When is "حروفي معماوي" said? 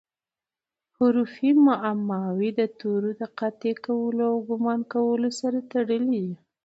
0.97-2.49